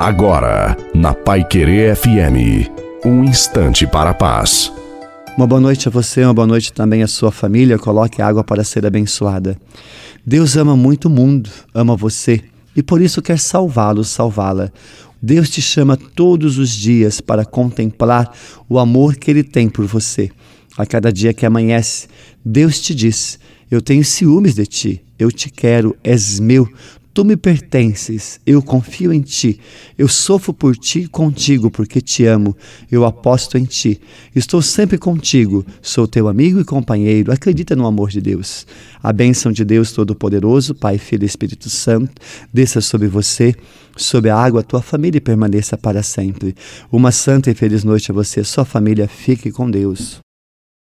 [0.00, 2.70] Agora, na Pai Querer FM,
[3.04, 4.72] um instante para a paz.
[5.36, 7.78] Uma boa noite a você, uma boa noite também à sua família.
[7.78, 9.58] Coloque água para ser abençoada.
[10.24, 12.42] Deus ama muito o mundo, ama você
[12.74, 14.72] e por isso quer salvá-lo, salvá-la.
[15.20, 18.34] Deus te chama todos os dias para contemplar
[18.70, 20.30] o amor que Ele tem por você.
[20.78, 22.08] A cada dia que amanhece,
[22.42, 23.38] Deus te diz:
[23.70, 26.66] Eu tenho ciúmes de ti, eu te quero, és meu,
[27.12, 29.58] Tu me pertences, eu confio em ti,
[29.98, 32.56] eu sofro por ti e contigo, porque te amo,
[32.88, 34.00] eu aposto em ti,
[34.34, 38.64] estou sempre contigo, sou teu amigo e companheiro, acredita no amor de Deus.
[39.02, 42.12] A bênção de Deus Todo-Poderoso, Pai, Filho e Espírito Santo,
[42.54, 43.56] desça sobre você,
[43.96, 46.54] sobre a água, tua família e permaneça para sempre.
[46.92, 50.20] Uma santa e feliz noite a você, sua família, fique com Deus.